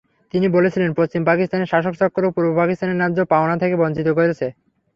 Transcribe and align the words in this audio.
তিনি 0.33 0.47
বলছিলেন 0.55 0.89
পশ্চিম 0.93 1.21
পাকিস্তানের 1.25 1.69
শাসকচক্র 1.71 2.23
পূর্ব 2.35 2.49
পাকিস্তানিদের 2.59 2.99
ন্যায্য 2.99 3.19
পাওনা 3.31 3.55
থেকে 3.61 3.75
বঞ্চিত 3.81 4.07
করছে। 4.17 4.47